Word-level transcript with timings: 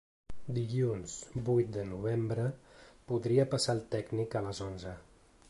Dilluns 0.53 1.17
vuit 1.49 1.69
de 1.75 1.83
novembre 1.91 2.47
podria 3.13 3.47
passar 3.53 3.79
el 3.79 3.85
tècnic 3.99 4.41
a 4.41 4.47
les 4.49 4.65
onze. 4.73 4.99